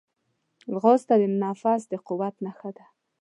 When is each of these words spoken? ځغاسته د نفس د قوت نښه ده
ځغاسته 0.71 1.13
د 1.21 1.23
نفس 1.41 1.81
د 1.91 1.93
قوت 2.07 2.35
نښه 2.45 2.69
ده 2.77 2.85